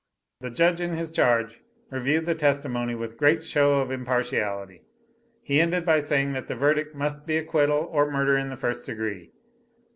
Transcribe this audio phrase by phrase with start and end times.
[0.39, 4.81] The Judge in his charge reviewed the testimony with great show of impartiality.
[5.43, 8.87] He ended by saying that the verdict must be acquittal or murder in the first
[8.87, 9.29] degree.